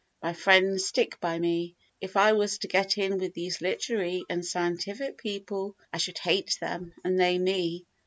[0.23, 1.75] My friends stick by me.
[1.99, 6.57] If I was to get in with these literary and scientific people I should hate
[6.59, 7.85] them and they me.